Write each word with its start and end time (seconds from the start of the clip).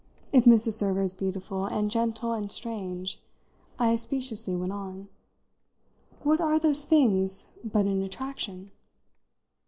If 0.33 0.45
Mrs. 0.45 0.73
Server 0.73 1.03
is 1.03 1.13
beautiful 1.13 1.65
and 1.65 1.91
gentle 1.91 2.33
and 2.33 2.51
strange," 2.51 3.21
I 3.77 3.95
speciously 3.97 4.55
went 4.55 4.71
on, 4.71 5.09
"what 6.23 6.41
are 6.41 6.57
those 6.57 6.85
things 6.85 7.49
but 7.63 7.85
an 7.85 8.01
attraction?" 8.01 8.71